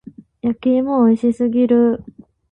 [0.41, 2.03] 焼き芋美味しすぎる。